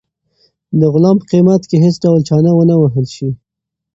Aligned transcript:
د 0.79 0.81
غلام 0.93 1.15
په 1.19 1.25
قیمت 1.31 1.61
کې 1.69 1.77
هیڅ 1.83 1.95
ډول 2.03 2.19
چنه 2.29 2.51
ونه 2.55 2.75
وهل 2.77 3.05
شوه. 3.15 3.31